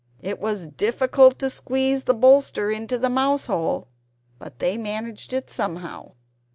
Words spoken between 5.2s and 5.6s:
it